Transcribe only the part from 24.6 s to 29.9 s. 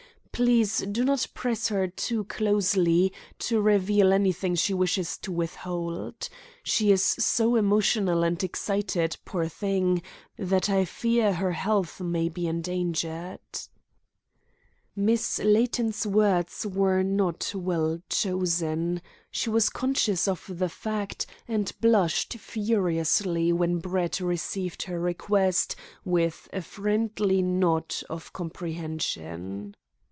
her request with a friendly nod of comprehension.